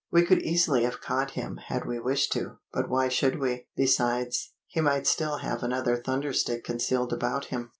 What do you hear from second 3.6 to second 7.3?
Besides, he might still have another thunder stick concealed